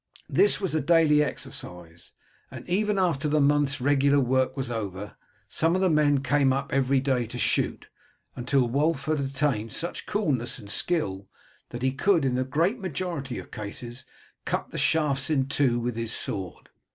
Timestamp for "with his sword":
15.79-16.69